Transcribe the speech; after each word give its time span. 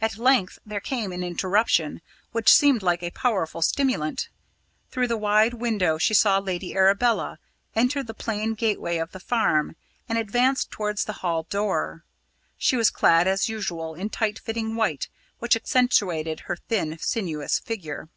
At 0.00 0.18
length 0.18 0.58
there 0.66 0.80
came 0.80 1.12
an 1.12 1.22
interruption, 1.22 2.02
which 2.32 2.52
seemed 2.52 2.82
like 2.82 3.04
a 3.04 3.12
powerful 3.12 3.62
stimulant. 3.62 4.28
Through 4.90 5.06
the 5.06 5.16
wide 5.16 5.54
window 5.54 5.96
she 5.96 6.12
saw 6.12 6.38
Lady 6.40 6.74
Arabella 6.74 7.38
enter 7.76 8.02
the 8.02 8.14
plain 8.14 8.54
gateway 8.54 8.98
of 8.98 9.12
the 9.12 9.20
farm, 9.20 9.76
and 10.08 10.18
advance 10.18 10.64
towards 10.64 11.04
the 11.04 11.12
hall 11.22 11.44
door. 11.44 12.04
She 12.56 12.76
was 12.76 12.90
clad 12.90 13.28
as 13.28 13.48
usual 13.48 13.94
in 13.94 14.10
tight 14.10 14.40
fitting 14.40 14.74
white, 14.74 15.08
which 15.38 15.54
accentuated 15.54 16.40
her 16.40 16.56
thin, 16.56 16.98
sinuous 16.98 17.60
figure. 17.60 18.08